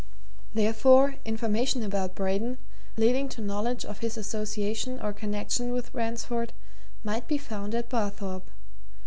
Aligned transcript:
Therefore, 0.55 1.17
information 1.25 1.83
about 1.83 2.15
Braden, 2.15 2.57
leading 2.97 3.29
to 3.29 3.39
knowledge 3.39 3.85
of 3.85 3.99
his 3.99 4.17
association 4.17 4.99
or 4.99 5.13
connection 5.13 5.71
with 5.73 5.93
Ransford, 5.93 6.53
might 7.03 7.27
be 7.27 7.37
found 7.37 7.75
at 7.75 7.87
Barthorpe. 7.87 8.49